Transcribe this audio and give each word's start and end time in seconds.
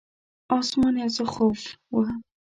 اسمان 0.57 0.93
یو 1.01 1.11
څه 1.15 1.23
خوپ 1.33 1.59
و. 1.93 1.95